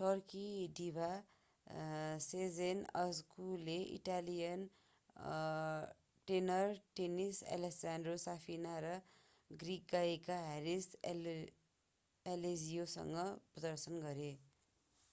[0.00, 0.42] Turkey
[0.80, 1.06] diva
[2.26, 4.62] sezen aksu ले Italian
[6.28, 8.92] tenor टेनिस alessandro safina र
[9.50, 10.86] ग्रीक गायक haris
[12.26, 13.18] alexiou सँग
[13.50, 14.30] प्रदर्शन गरे